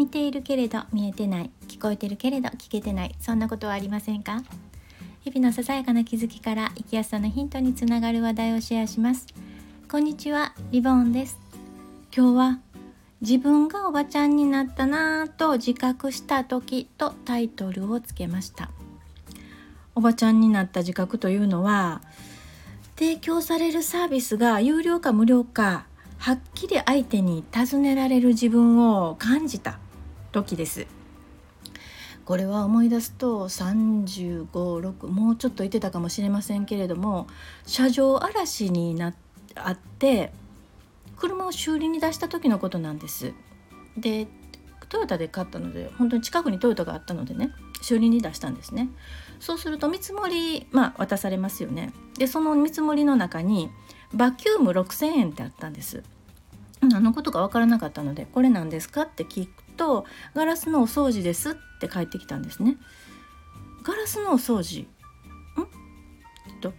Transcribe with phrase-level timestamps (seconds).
[0.00, 4.42] 見ているけれど見えてない聞こえてるけれど聞けてないそんなことはありませんか？
[5.20, 9.26] 日々のささやかな気づきから生きやすさのヒントにつながる話題をシェアします。
[9.90, 11.38] こんにちはリボンです。
[12.16, 12.60] 今日は
[13.20, 18.70] 自分がおばちゃんになったなぁと自覚した時とタイトルをつけました。
[19.94, 22.00] おばちゃんになった自覚というのは
[22.96, 25.84] 提供されるサービスが有料か無料か
[26.16, 29.78] はっきり相手に尋ねられる自分を感じた。
[30.32, 30.86] 時です。
[32.24, 37.26] これは思い出すと356もうちょっと言ってたかもしれませんけれども
[37.66, 39.14] 車上荒らしにな
[39.56, 40.32] あって
[41.16, 43.32] 車を修理に出した時のことなんです。
[43.96, 44.28] で
[44.88, 47.50] トヨタで買ったので本当に近くにトヨタがあったのでね
[47.82, 48.88] 修理に出したんですね。
[49.40, 51.92] そうすると見積もり、まあ、渡されますよね。
[52.18, 53.70] でその見積もりの中に
[54.12, 56.02] バキューム6,000円ってあったんです。
[56.80, 60.04] 何のことか分からなかったので「これ何ですか?」って聞くと
[60.36, 62.76] 「ガラスのお掃除です」って返ってきたんですね。
[63.82, 64.86] ガラスのお掃除ん？
[66.60, 66.74] と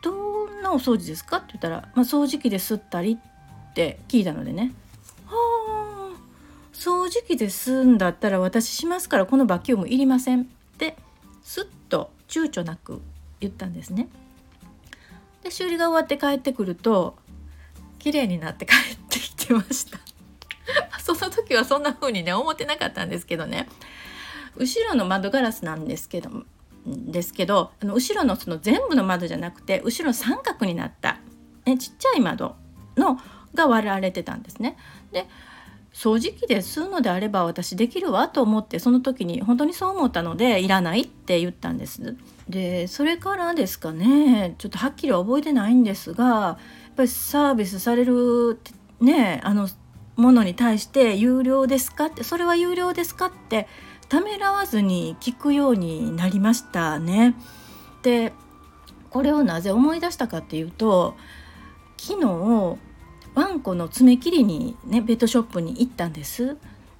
[0.00, 4.72] どんなお掃除ですかって言ったら、まあ、掃除機で吸ったりって聞いたのでね
[5.28, 6.16] 「はあ
[6.72, 10.44] 掃除機で吸うんだったら私しますからこのバキュームいりません」っ
[10.78, 10.96] て
[11.42, 13.02] すっと躊躇なく
[13.40, 14.08] 言ったんですね。
[15.42, 17.14] で修理が終わって帰ってくると
[17.98, 19.98] 綺麗になって帰ってきてました
[21.28, 23.68] の時はそんな風にね思ってなかったんですけどね
[24.56, 26.30] 後ろの窓ガラスなんですけど
[26.86, 31.18] ですけどあの後ろのその全部の窓じゃなくて後ろ三角になった、
[31.66, 32.56] ね、ちっちゃい窓
[32.96, 33.18] の
[33.54, 34.76] が割られてたんですね。
[35.12, 35.26] で
[35.92, 42.16] 掃除機で吸うのであれば私できるわと思ってその時に本当にそう思ったのでいらないって言ったんです。
[42.48, 46.58] でそれからですかねちょっとはっきりは覚えてないんですがや
[46.92, 48.60] っぱりサービスされる
[49.00, 49.68] ねあの
[50.18, 52.06] ものに対して有料ですか？
[52.06, 53.26] ってそれは有料ですか？
[53.26, 53.68] って
[54.08, 57.34] ためらわずに聞くようになりましたね。
[58.02, 58.32] で
[59.10, 61.16] これをなぜ思い出したかっていうと
[61.96, 62.26] 昨日
[63.34, 66.56] ワンコの爪切りにねペットショップに行ったんです。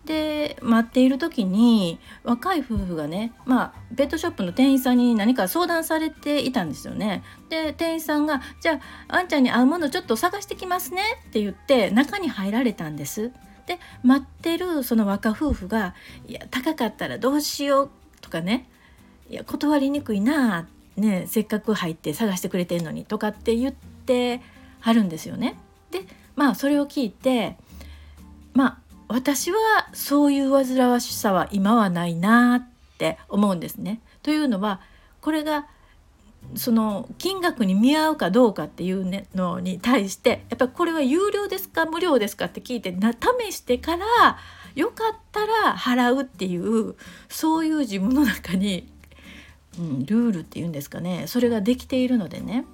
[0.08, 7.22] で待っている時に若い夫婦がねまあペットショップの店員さんに何か相談されていたんですよね。
[7.50, 13.32] で店員さんが「じゃああんちゃんに合うものちょっと探してきますね」って言って中に入られたんです。
[13.66, 15.94] で待ってるその若夫婦が
[16.26, 17.90] 「いや高かったらどうしよう」
[18.22, 18.66] とかね
[19.28, 23.74] 「いや断りにくいなねせっかく入って探してくれてんのに」とかって言っ
[24.06, 24.40] て
[24.80, 25.58] はるんですよね。
[25.90, 27.58] でまあそれを聞いて
[28.54, 29.56] まあ私は
[29.92, 34.00] そういう煩わしさは今はないなって思うんですね。
[34.22, 34.80] というのは
[35.20, 35.66] これが
[36.54, 44.38] その金額に見合うかどうかっていうのに対してやっぱりこれは有料ですか無料ですかって聞いてな試してから
[44.74, 46.94] よかったら払うっていう
[47.28, 48.90] そういう自分の中に、
[49.78, 52.64] うん、ルールっていうんですかねそれができているのでね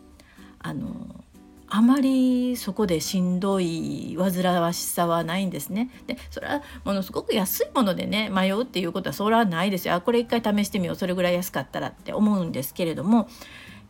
[0.58, 1.23] あの
[1.68, 5.90] あまりそこでしんどい煩わしさはないんですね。
[6.06, 9.94] でそれはものすごく安いものでね迷うっていうことはそれはないですよ。
[9.94, 13.28] あこれ一回試してみようそれぐらい安かったらって思うんですけれども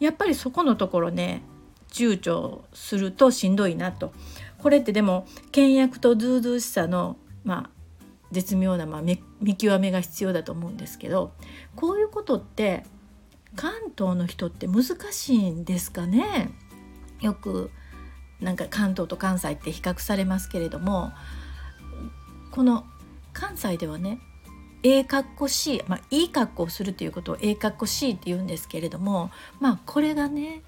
[0.00, 1.42] やっぱりそこのところね
[1.90, 4.12] 躊躇するとしんどいなと。
[4.58, 7.70] これってでも倹約とずうずしさのまあ
[8.32, 9.18] 絶妙な、まあ、見
[9.56, 11.32] 極めが必要だと思うんですけど
[11.76, 12.84] こういうことって
[13.54, 16.50] 関東の人って難しいんですかね？
[17.24, 17.70] よく
[18.40, 21.12] なんか関東と関西って比較されますけれども
[22.50, 22.84] この
[23.32, 24.20] 関西ではね
[24.82, 30.62] えかっこしい、まあ、いい格好をするということをえかっこしいって言うんですけれどもまあこれがね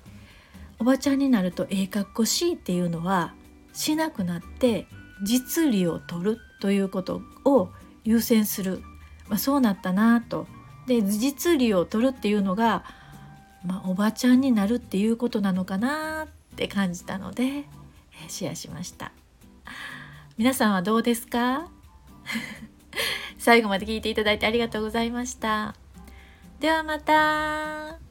[0.78, 3.34] おばちゃんになるとえかっこしいっていうのは
[3.75, 4.87] しなくなって
[5.22, 7.71] 実利を取るということを
[8.05, 8.83] 優先する、
[9.28, 10.47] まあ、そうなったなと。
[10.87, 12.84] で実利を取るっていうのが、
[13.65, 17.65] まあ、おばちゃんになるっていうことなのかなって感じたので
[18.28, 19.13] シェアしました。
[20.39, 21.69] 皆さんはどうですか？
[23.39, 25.75] 最後まで聞いていただいてありがとうございました。
[26.59, 28.06] ではまた。